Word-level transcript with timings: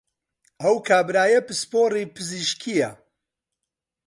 ئەو 0.61 0.75
کابرایە 0.87 1.39
پسپۆڕی 1.47 2.05
پزیشکییە 2.15 2.91